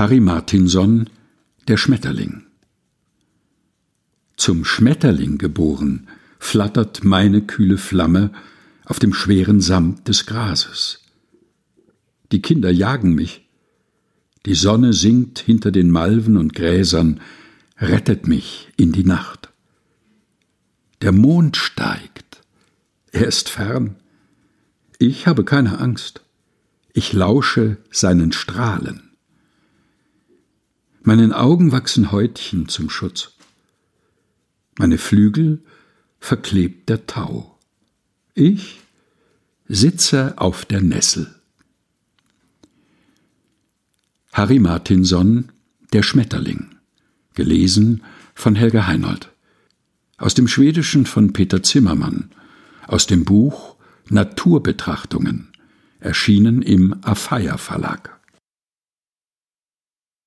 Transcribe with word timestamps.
Harry 0.00 0.20
Martinson 0.20 1.10
Der 1.68 1.76
Schmetterling 1.76 2.46
Zum 4.34 4.64
Schmetterling 4.64 5.36
geboren, 5.36 6.08
flattert 6.38 7.04
meine 7.04 7.42
kühle 7.42 7.76
Flamme 7.76 8.32
auf 8.86 8.98
dem 8.98 9.12
schweren 9.12 9.60
Samt 9.60 10.08
des 10.08 10.24
Grases. 10.24 11.00
Die 12.32 12.40
Kinder 12.40 12.70
jagen 12.70 13.14
mich, 13.14 13.46
die 14.46 14.54
Sonne 14.54 14.94
sinkt 14.94 15.38
hinter 15.38 15.70
den 15.70 15.90
Malven 15.90 16.38
und 16.38 16.54
Gräsern, 16.54 17.20
rettet 17.78 18.26
mich 18.26 18.72
in 18.78 18.92
die 18.92 19.04
Nacht. 19.04 19.50
Der 21.02 21.12
Mond 21.12 21.58
steigt, 21.58 22.40
er 23.12 23.26
ist 23.26 23.50
fern, 23.50 23.96
ich 24.98 25.26
habe 25.26 25.44
keine 25.44 25.78
Angst, 25.78 26.22
ich 26.94 27.12
lausche 27.12 27.76
seinen 27.90 28.32
Strahlen. 28.32 29.09
Meinen 31.02 31.32
Augen 31.32 31.72
wachsen 31.72 32.12
Häutchen 32.12 32.68
zum 32.68 32.90
Schutz. 32.90 33.32
Meine 34.78 34.98
Flügel 34.98 35.62
verklebt 36.18 36.90
der 36.90 37.06
Tau. 37.06 37.58
Ich 38.34 38.80
sitze 39.66 40.34
auf 40.36 40.66
der 40.66 40.82
Nessel. 40.82 41.34
Harry 44.32 44.58
Martinson 44.58 45.50
Der 45.92 46.02
Schmetterling. 46.02 46.76
Gelesen 47.34 48.02
von 48.34 48.54
Helga 48.54 48.86
Heinold. 48.86 49.30
Aus 50.18 50.34
dem 50.34 50.48
Schwedischen 50.48 51.06
von 51.06 51.32
Peter 51.32 51.62
Zimmermann. 51.62 52.30
Aus 52.86 53.06
dem 53.06 53.24
Buch 53.24 53.76
Naturbetrachtungen. 54.10 55.48
Erschienen 55.98 56.60
im 56.60 56.96
Afeier 57.02 57.56
Verlag. 57.56 58.09